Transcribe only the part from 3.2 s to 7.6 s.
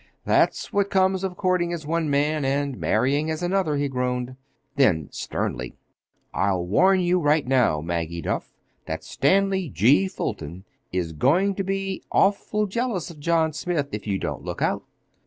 as another," he groaned. Then, sternly: "I'll warn you right